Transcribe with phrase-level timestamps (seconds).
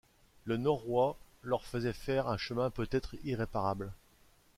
[0.45, 3.93] Le noroit leur faisait faire un chemin peut-être irréparable.